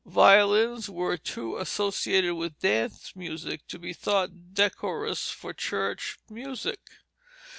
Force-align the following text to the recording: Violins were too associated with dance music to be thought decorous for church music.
Violins 0.03 0.89
were 0.89 1.15
too 1.15 1.57
associated 1.57 2.33
with 2.33 2.57
dance 2.57 3.15
music 3.15 3.67
to 3.67 3.77
be 3.77 3.93
thought 3.93 4.51
decorous 4.51 5.29
for 5.29 5.53
church 5.53 6.17
music. 6.27 6.79